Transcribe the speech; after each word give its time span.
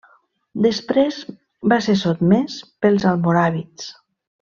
Després 0.65 1.19
va 1.75 1.79
ser 1.91 1.97
sotmés 2.03 2.59
pels 2.87 3.09
almoràvits. 3.15 3.97